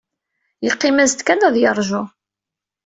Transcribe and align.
Yeqqim-as-d 0.65 1.19
kan 1.23 1.45
ad 1.47 1.55
yeṛju. 1.59 2.03